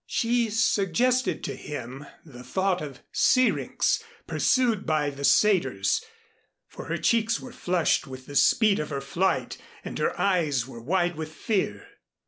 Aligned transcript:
She 0.07 0.49
suggested 0.49 1.43
to 1.43 1.55
him 1.55 2.07
the 2.25 2.41
thought 2.43 2.81
of 2.81 3.01
Syrinx 3.11 4.03
pursued 4.25 4.83
by 4.83 5.11
the 5.11 5.23
satyrs; 5.23 6.03
for 6.67 6.85
her 6.85 6.97
cheeks 6.97 7.39
were 7.39 7.53
flushed 7.53 8.07
with 8.07 8.25
the 8.25 8.35
speed 8.35 8.79
of 8.79 8.89
her 8.89 8.99
flight 8.99 9.59
and 9.85 9.99
her 9.99 10.19
eyes 10.19 10.65
were 10.67 10.81
wide 10.81 11.17
with 11.17 11.31
fear. 11.31 11.87